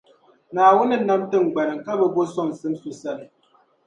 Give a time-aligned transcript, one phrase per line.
[0.53, 3.25] Naawun n nam tiŋŋgbani ka bi bo soŋsim so sani.